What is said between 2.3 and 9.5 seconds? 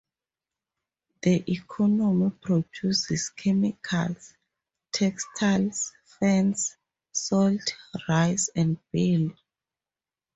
produces chemicals, textiles, fans, salt, rice and barley.